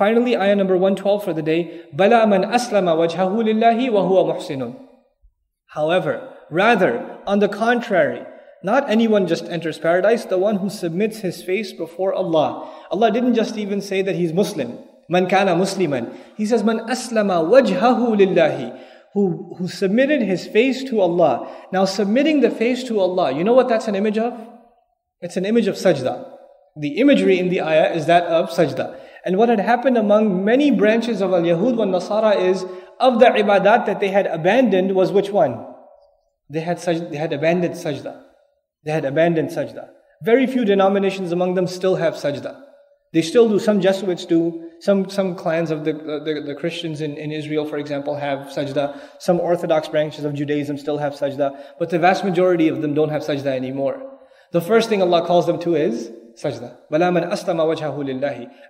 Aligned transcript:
Finally, 0.00 0.34
ayah 0.34 0.56
number 0.56 0.78
112 0.78 1.22
for 1.22 1.34
the 1.34 1.42
day. 1.42 1.84
Balaman 1.94 2.48
aslama 2.48 2.96
wajhahu 2.96 3.44
lillahi 3.44 3.92
wa 3.92 4.00
huwa 4.00 4.32
muhsinun. 4.32 4.74
However, 5.76 6.26
rather, 6.48 7.18
on 7.26 7.40
the 7.40 7.48
contrary, 7.48 8.24
not 8.64 8.88
anyone 8.88 9.26
just 9.26 9.44
enters 9.44 9.78
paradise, 9.78 10.24
the 10.24 10.38
one 10.38 10.56
who 10.56 10.70
submits 10.70 11.18
his 11.18 11.42
face 11.42 11.74
before 11.74 12.14
Allah. 12.14 12.72
Allah 12.90 13.10
didn't 13.12 13.34
just 13.34 13.58
even 13.58 13.82
say 13.82 14.00
that 14.00 14.16
he's 14.16 14.32
Muslim. 14.32 14.78
Man 15.10 15.28
kana 15.28 15.54
musliman. 15.54 16.16
He 16.34 16.46
says, 16.46 16.64
Man 16.64 16.78
aslama 16.88 17.44
wajhahu 17.44 18.16
lillahi. 18.16 18.80
Who, 19.12 19.54
who 19.58 19.68
submitted 19.68 20.22
his 20.22 20.46
face 20.46 20.82
to 20.84 21.02
Allah. 21.02 21.46
Now, 21.74 21.84
submitting 21.84 22.40
the 22.40 22.50
face 22.50 22.84
to 22.84 23.00
Allah, 23.00 23.32
you 23.32 23.44
know 23.44 23.52
what 23.52 23.68
that's 23.68 23.86
an 23.86 23.94
image 23.94 24.16
of? 24.16 24.32
It's 25.20 25.36
an 25.36 25.44
image 25.44 25.66
of 25.66 25.74
sajda. 25.74 26.26
The 26.78 26.96
imagery 26.96 27.38
in 27.38 27.50
the 27.50 27.60
ayah 27.60 27.92
is 27.92 28.06
that 28.06 28.24
of 28.24 28.48
sajda. 28.48 28.98
And 29.24 29.36
what 29.36 29.48
had 29.48 29.60
happened 29.60 29.98
among 29.98 30.44
many 30.44 30.70
branches 30.70 31.20
of 31.20 31.32
al-Yahud 31.32 31.76
wa 31.76 31.84
Nasara 31.84 32.40
is, 32.40 32.64
of 32.98 33.18
the 33.18 33.26
ibadat 33.26 33.86
that 33.86 34.00
they 34.00 34.08
had 34.08 34.26
abandoned 34.26 34.94
was 34.94 35.12
which 35.12 35.30
one? 35.30 35.66
They 36.48 36.60
had, 36.60 36.78
they 36.78 37.16
had 37.16 37.32
abandoned 37.32 37.74
sajda. 37.74 38.22
They 38.84 38.92
had 38.92 39.04
abandoned 39.04 39.50
sajda. 39.50 39.88
Very 40.22 40.46
few 40.46 40.64
denominations 40.64 41.32
among 41.32 41.54
them 41.54 41.66
still 41.66 41.96
have 41.96 42.14
sajda. 42.14 42.62
They 43.12 43.22
still 43.22 43.48
do. 43.48 43.58
Some 43.58 43.80
Jesuits 43.80 44.24
do. 44.24 44.70
Some, 44.80 45.10
some 45.10 45.34
clans 45.34 45.70
of 45.70 45.84
the, 45.84 45.92
the, 45.92 46.42
the, 46.46 46.54
Christians 46.54 47.00
in, 47.00 47.16
in 47.16 47.32
Israel, 47.32 47.66
for 47.66 47.76
example, 47.76 48.16
have 48.16 48.48
sajda. 48.48 48.98
Some 49.18 49.40
Orthodox 49.40 49.88
branches 49.88 50.24
of 50.24 50.34
Judaism 50.34 50.78
still 50.78 50.98
have 50.98 51.14
sajda. 51.14 51.58
But 51.78 51.90
the 51.90 51.98
vast 51.98 52.24
majority 52.24 52.68
of 52.68 52.82
them 52.82 52.94
don't 52.94 53.10
have 53.10 53.22
sajda 53.22 53.46
anymore. 53.46 54.18
The 54.52 54.60
first 54.60 54.88
thing 54.88 55.02
Allah 55.02 55.26
calls 55.26 55.46
them 55.46 55.58
to 55.60 55.74
is 55.74 56.10
sajda. 56.42 56.76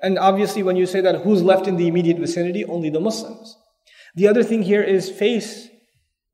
And 0.02 0.18
obviously 0.18 0.62
when 0.62 0.76
you 0.76 0.86
say 0.86 1.00
that, 1.00 1.22
who's 1.22 1.42
left 1.42 1.66
in 1.66 1.76
the 1.76 1.86
immediate 1.86 2.18
vicinity? 2.18 2.64
Only 2.64 2.90
the 2.90 3.00
Muslims. 3.00 3.56
The 4.14 4.28
other 4.28 4.42
thing 4.42 4.62
here 4.62 4.82
is 4.82 5.10
face. 5.10 5.68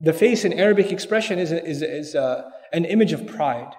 The 0.00 0.12
face 0.12 0.44
in 0.44 0.52
Arabic 0.52 0.92
expression 0.92 1.38
is, 1.38 1.52
is, 1.52 1.82
is 1.82 2.14
uh, 2.14 2.50
an 2.72 2.84
image 2.84 3.12
of 3.12 3.26
pride. 3.26 3.72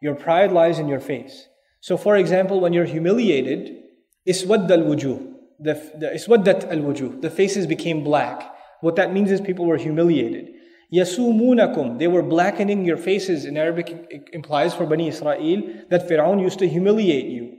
Your 0.00 0.14
pride 0.14 0.52
lies 0.52 0.78
in 0.78 0.88
your 0.88 1.00
face. 1.00 1.46
So, 1.80 1.96
for 1.96 2.16
example, 2.16 2.60
when 2.60 2.72
you're 2.72 2.84
humiliated, 2.84 3.82
iswad 4.28 4.70
al 4.70 4.80
wujuh, 4.80 5.34
the, 5.58 5.74
the 5.98 6.10
iswaddat 6.14 6.70
al 6.70 6.78
wujuh, 6.78 7.20
the 7.20 7.30
faces 7.30 7.66
became 7.66 8.02
black. 8.02 8.54
What 8.80 8.96
that 8.96 9.12
means 9.12 9.30
is 9.30 9.40
people 9.40 9.66
were 9.66 9.76
humiliated. 9.76 10.54
Yasumunakum, 10.92 11.98
they 11.98 12.08
were 12.08 12.22
blackening 12.22 12.84
your 12.84 12.96
faces. 12.96 13.44
In 13.44 13.56
Arabic, 13.56 14.28
implies 14.32 14.74
for 14.74 14.86
Bani 14.86 15.08
Israel 15.08 15.84
that 15.88 16.08
Fir'aun 16.08 16.40
used 16.40 16.58
to 16.58 16.68
humiliate 16.68 17.26
you. 17.26 17.56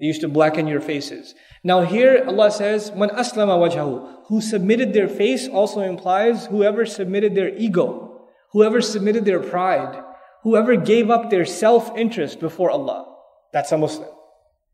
They 0.00 0.06
used 0.06 0.20
to 0.20 0.28
blacken 0.28 0.66
your 0.66 0.80
faces. 0.80 1.34
Now 1.62 1.82
here 1.82 2.24
Allah 2.26 2.50
says, 2.50 2.92
Man 2.94 3.08
aslama 3.10 4.26
who 4.26 4.40
submitted 4.40 4.92
their 4.92 5.08
face 5.08 5.48
also 5.48 5.80
implies 5.80 6.46
whoever 6.46 6.84
submitted 6.84 7.34
their 7.34 7.54
ego, 7.56 8.28
whoever 8.52 8.82
submitted 8.82 9.24
their 9.24 9.40
pride, 9.40 10.02
whoever 10.42 10.76
gave 10.76 11.10
up 11.10 11.30
their 11.30 11.46
self-interest 11.46 12.38
before 12.40 12.70
Allah. 12.70 13.16
That's 13.52 13.72
a 13.72 13.78
Muslim. 13.78 14.10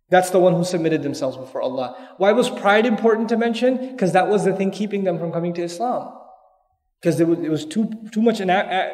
That's 0.09 0.31
the 0.31 0.41
one 0.41 0.55
who 0.55 0.65
submitted 0.65 1.05
themselves 1.05 1.37
before 1.37 1.63
Allah. 1.63 2.15
Why 2.17 2.33
was 2.33 2.51
pride 2.51 2.85
important 2.85 3.29
to 3.29 3.37
mention? 3.37 3.93
Because 3.93 4.13
that 4.13 4.29
was 4.29 4.45
the 4.45 4.53
thing 4.53 4.73
keeping 4.73 5.05
them 5.05 5.19
from 5.19 5.31
coming 5.31 5.55
to 5.55 5.63
Islam 5.63 6.13
because 7.01 7.17
there 7.17 7.27
was, 7.27 7.65
too, 7.65 7.91
too 8.13 8.21
much 8.21 8.41
an, 8.41 8.51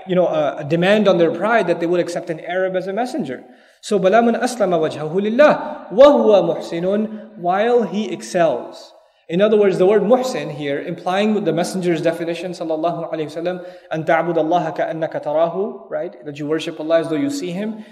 you 0.07 0.15
know, 0.15 0.29
a 0.29 0.65
demand 0.69 1.09
on 1.09 1.19
their 1.19 1.33
pride 1.33 1.67
that 1.67 1.81
they 1.81 1.87
would 1.87 1.99
accept 1.99 2.31
an 2.31 2.39
Arab 2.41 2.77
as 2.77 2.87
a 2.87 2.93
messenger. 2.93 3.45
So 3.81 3.99
Bala 3.99 4.23
man 4.23 4.35
aslama 4.35 4.79
wajhahu 4.79 5.21
lillah 5.21 5.89
wa 5.91 6.07
huwa 6.07 6.57
muhsinun 6.57 7.37
while 7.37 7.83
he 7.83 8.13
excels. 8.13 8.93
In 9.29 9.43
other 9.43 9.57
words, 9.57 9.79
the 9.79 9.87
word 9.87 10.03
muhsin 10.03 10.55
here, 10.55 10.81
implying 10.81 11.43
the 11.43 11.53
messenger's 11.53 12.01
definition, 12.01 12.53
sallallahu 12.53 13.13
alayhi 13.13 13.27
wasallam, 13.27 13.69
and 13.91 14.07
ta'bud 14.07 14.37
Allah 14.37 14.73
ka'annaka 14.77 15.25
tarahu, 15.25 15.91
right? 15.91 16.25
That 16.25 16.39
you 16.39 16.47
worship 16.47 16.79
Allah 16.79 17.01
as 17.01 17.09
though 17.09 17.17
you 17.17 17.31
see 17.31 17.51
Him. 17.51 17.85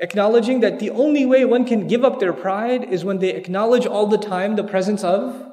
Acknowledging 0.00 0.60
that 0.60 0.80
the 0.80 0.90
only 0.90 1.24
way 1.24 1.46
one 1.46 1.64
can 1.64 1.86
give 1.86 2.04
up 2.04 2.20
their 2.20 2.34
pride 2.34 2.84
is 2.84 3.06
when 3.06 3.20
they 3.20 3.30
acknowledge 3.30 3.86
all 3.86 4.06
the 4.06 4.18
time 4.18 4.56
the 4.56 4.64
presence 4.64 5.02
of 5.02 5.51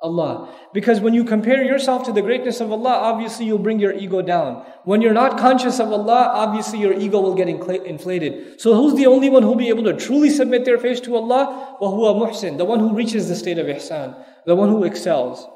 Allah. 0.00 0.54
Because 0.74 1.00
when 1.00 1.14
you 1.14 1.24
compare 1.24 1.64
yourself 1.64 2.04
to 2.04 2.12
the 2.12 2.20
greatness 2.20 2.60
of 2.60 2.70
Allah, 2.70 2.92
obviously 2.92 3.46
you'll 3.46 3.58
bring 3.58 3.80
your 3.80 3.94
ego 3.94 4.20
down. 4.20 4.64
When 4.84 5.00
you're 5.00 5.14
not 5.14 5.38
conscious 5.38 5.80
of 5.80 5.90
Allah, 5.90 6.30
obviously 6.34 6.78
your 6.80 6.92
ego 6.92 7.20
will 7.20 7.34
get 7.34 7.48
inflated. 7.48 8.60
So 8.60 8.74
who's 8.74 8.94
the 8.94 9.06
only 9.06 9.30
one 9.30 9.42
who'll 9.42 9.54
be 9.54 9.70
able 9.70 9.84
to 9.84 9.94
truly 9.94 10.30
submit 10.30 10.64
their 10.64 10.78
face 10.78 11.00
to 11.00 11.16
Allah? 11.16 11.76
وَهُوَ 11.80 12.20
muhsin, 12.20 12.58
the 12.58 12.64
one 12.64 12.80
who 12.80 12.94
reaches 12.94 13.28
the 13.28 13.36
state 13.36 13.58
of 13.58 13.66
ihsan, 13.66 14.14
the 14.44 14.54
one 14.54 14.68
who 14.68 14.84
excels. 14.84 15.46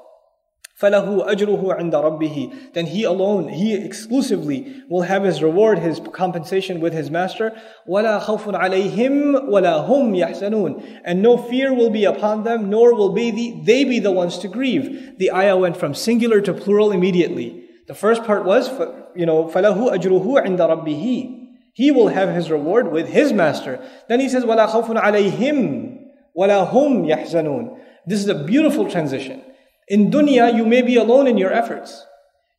فَلَهُ 0.81 1.29
أَجْرُهُ 1.29 1.79
عِنْدَ 1.79 1.93
رَبِّهِ 1.93 2.73
Then 2.73 2.87
he 2.87 3.05
alone, 3.05 3.49
he 3.49 3.75
exclusively 3.75 4.83
will 4.89 5.03
have 5.03 5.25
his 5.25 5.43
reward, 5.43 5.79
his 5.79 6.01
compensation 6.13 6.81
with 6.81 6.95
his 6.95 7.11
master. 7.11 7.53
وَلَا 7.87 8.19
خَوْفٌ 8.23 8.55
عَلَيْهِمْ 8.55 9.51
وَلَا 9.51 9.87
هُمْ 9.87 10.17
يَحْزَنُونَ 10.17 11.03
And 11.05 11.21
no 11.21 11.37
fear 11.37 11.75
will 11.75 11.91
be 11.91 12.07
upon 12.07 12.45
them, 12.45 12.71
nor 12.71 12.95
will 12.95 13.13
be 13.13 13.31
the, 13.31 13.61
they 13.63 13.85
be 13.85 13.99
the 13.99 14.11
ones 14.11 14.39
to 14.39 14.49
grieve. 14.49 15.19
The 15.19 15.33
ayah 15.33 15.59
went 15.59 15.77
from 15.77 15.95
singular 15.95 16.41
to 16.41 16.55
plural 16.55 16.93
immediately. 16.93 17.63
The 17.87 17.95
first 17.95 18.25
part 18.25 18.47
was, 18.47 18.71
you 19.15 19.27
know, 19.27 19.49
فَلَهُ 19.49 19.93
أَجْرُهُ 19.93 20.47
عِنْدَ 20.47 20.57
رَبِّهِ 20.57 21.49
He 21.75 21.91
will 21.91 22.09
have 22.09 22.35
his 22.35 22.51
reward 22.51 22.91
with 22.91 23.07
his 23.07 23.35
master. 23.35 23.87
Then 24.09 24.19
he 24.19 24.31
says, 24.31 24.45
وَلَا 24.45 24.67
خَوْفٌ 24.67 24.99
عَلَيْهِمْ 24.99 25.99
وَلَا 26.35 26.71
هُمْ 26.71 27.07
يَحْزَنُونَ 27.07 27.79
This 28.07 28.21
is 28.21 28.29
a 28.29 28.45
beautiful 28.45 28.91
transition. 28.91 29.43
In 29.89 30.11
dunya, 30.11 30.57
you 30.57 30.65
may 30.65 30.83
be 30.83 30.97
alone 30.97 31.27
in 31.27 31.37
your 31.37 31.53
efforts. 31.53 32.07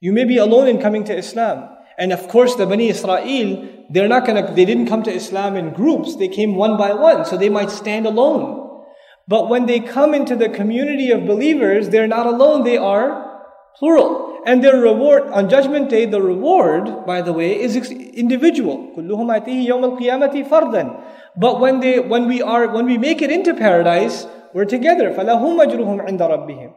You 0.01 0.11
may 0.11 0.25
be 0.25 0.38
alone 0.38 0.67
in 0.67 0.81
coming 0.81 1.03
to 1.05 1.16
Islam. 1.16 1.69
And 1.97 2.11
of 2.11 2.27
course, 2.27 2.55
the 2.55 2.66
Bani 2.66 2.89
Israel, 2.89 3.67
they're 3.89 4.07
not 4.07 4.25
gonna, 4.25 4.53
they 4.53 4.66
didn't 4.66 4.88
come 4.88 5.03
to 5.03 5.13
Islam 5.13 5.55
in 5.55 5.72
groups. 5.72 6.16
They 6.16 6.27
came 6.27 6.55
one 6.55 6.77
by 6.77 6.94
one. 6.94 7.25
So 7.25 7.38
they 7.38 7.49
might 7.49 7.69
stand 7.69 8.05
alone. 8.05 8.83
But 9.27 9.49
when 9.49 9.66
they 9.66 9.79
come 9.79 10.13
into 10.13 10.35
the 10.35 10.49
community 10.49 11.11
of 11.11 11.25
believers, 11.25 11.89
they're 11.89 12.07
not 12.07 12.25
alone. 12.25 12.63
They 12.63 12.77
are 12.77 13.44
plural. 13.77 14.41
And 14.45 14.63
their 14.63 14.81
reward, 14.81 15.23
on 15.27 15.49
Judgment 15.49 15.89
Day, 15.89 16.05
the 16.05 16.22
reward, 16.22 17.05
by 17.05 17.22
the 17.22 17.31
way, 17.31 17.61
is 17.61 17.75
individual. 17.77 18.91
But 21.38 21.59
when 21.59 21.79
they, 21.79 21.99
when 21.99 22.27
we 22.27 22.41
are, 22.41 22.67
when 22.67 22.85
we 22.85 22.97
make 22.97 23.22
it 23.22 23.31
into 23.31 23.53
paradise, 23.53 24.25
we're 24.53 24.66
together. 24.66 25.13
فَلَهُمْ 25.13 25.63
أَجْرُهُمْ 25.63 26.09
عِنْدَ 26.09 26.19
رَبِّهِمْ 26.19 26.73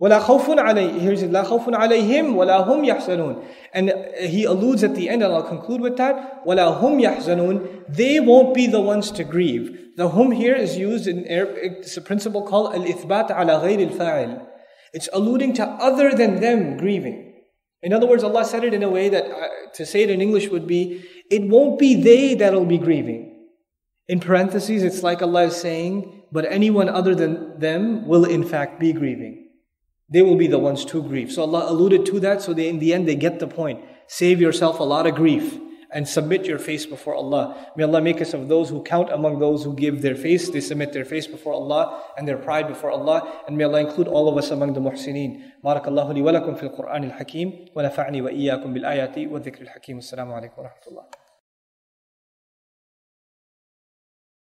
ولا 0.00 0.18
خوف 0.18 0.50
عليهم 0.50 1.00
here 1.00 1.16
says 1.16 1.30
لا 1.30 1.42
خوف 1.42 1.74
عليهم 1.74 2.36
ولا 2.36 2.56
هم 2.58 2.84
يحزنون 2.84 3.42
and 3.72 3.90
he 4.20 4.44
alludes 4.44 4.84
at 4.84 4.94
the 4.94 5.08
end 5.08 5.22
and 5.22 5.32
I'll 5.32 5.42
conclude 5.42 5.80
with 5.80 5.96
that 5.96 6.42
ولا 6.46 6.66
هم 6.66 7.00
يحزنون 7.00 7.84
they 7.88 8.20
won't 8.20 8.54
be 8.54 8.66
the 8.66 8.80
ones 8.80 9.10
to 9.10 9.24
grieve 9.24 9.94
the 9.96 10.10
hum 10.10 10.32
here 10.32 10.54
is 10.54 10.76
used 10.76 11.06
in 11.06 11.26
Arabic 11.26 11.78
it's 11.78 11.96
a 11.96 12.02
principle 12.02 12.42
called 12.42 12.74
al-ithbat 12.74 13.30
ala 13.30 13.58
غير 13.62 13.80
الفاعل 13.88 14.40
it's 14.92 15.08
alluding 15.14 15.54
to 15.54 15.64
other 15.64 16.12
than 16.12 16.40
them 16.40 16.76
grieving 16.76 17.32
in 17.82 17.94
other 17.94 18.06
words 18.06 18.22
Allah 18.22 18.44
said 18.44 18.64
it 18.64 18.74
in 18.74 18.82
a 18.82 18.90
way 18.90 19.08
that 19.08 19.24
uh, 19.24 19.48
to 19.76 19.86
say 19.86 20.02
it 20.02 20.10
in 20.10 20.20
English 20.20 20.50
would 20.50 20.66
be 20.66 21.02
it 21.30 21.48
won't 21.48 21.78
be 21.78 21.94
they 21.94 22.34
that'll 22.34 22.66
be 22.66 22.76
grieving 22.76 23.48
in 24.08 24.20
parentheses 24.20 24.82
it's 24.82 25.02
like 25.02 25.22
Allah 25.22 25.44
is 25.44 25.56
saying 25.56 26.24
but 26.30 26.44
anyone 26.44 26.90
other 26.90 27.14
than 27.14 27.58
them 27.58 28.06
will 28.06 28.26
in 28.26 28.44
fact 28.44 28.78
be 28.78 28.92
grieving 28.92 29.39
They 30.11 30.21
will 30.21 30.35
be 30.35 30.47
the 30.47 30.59
ones 30.59 30.83
to 30.85 31.01
grieve. 31.01 31.31
So 31.31 31.41
Allah 31.43 31.71
alluded 31.71 32.05
to 32.07 32.19
that, 32.19 32.41
so 32.41 32.53
they, 32.53 32.67
in 32.67 32.79
the 32.79 32.93
end 32.93 33.07
they 33.07 33.15
get 33.15 33.39
the 33.39 33.47
point. 33.47 33.83
Save 34.07 34.41
yourself 34.41 34.79
a 34.79 34.83
lot 34.83 35.07
of 35.07 35.15
grief 35.15 35.57
and 35.91 36.07
submit 36.07 36.45
your 36.45 36.59
face 36.59 36.85
before 36.85 37.15
Allah. 37.15 37.67
May 37.75 37.83
Allah 37.83 38.01
make 38.01 38.21
us 38.21 38.33
of 38.33 38.47
those 38.47 38.69
who 38.69 38.83
count 38.83 39.11
among 39.11 39.39
those 39.39 39.63
who 39.63 39.73
give 39.73 40.01
their 40.01 40.15
face, 40.15 40.49
they 40.49 40.61
submit 40.61 40.93
their 40.93 41.05
face 41.05 41.27
before 41.27 41.53
Allah 41.53 42.03
and 42.17 42.27
their 42.27 42.37
pride 42.37 42.67
before 42.67 42.91
Allah, 42.91 43.43
and 43.47 43.57
may 43.57 43.63
Allah 43.63 43.79
include 43.79 44.07
all 44.07 44.27
of 44.27 44.37
us 44.37 44.51
among 44.51 44.73
the 44.73 44.81
muhsineen. 44.81 45.51
Barakallahu 45.63 46.13
li 46.13 46.21
wa 46.21 46.31
lakum 46.31 46.59
fil 46.59 46.69
Qur'an 46.69 47.03
al-Hakim, 47.03 47.69
wa 47.73 47.83
nafa'ni 47.83 48.21
wa 48.23 48.29
iyyakum 48.29 48.73
bil 48.73 48.83
ayati 48.83 49.29
wa 49.29 49.39
dhikr 49.39 49.61
al-Hakim. 49.61 49.99
Assalamu 49.99 50.31
alaikum 50.31 50.59
wa 50.59 50.69
rahmatullah. 50.71 51.30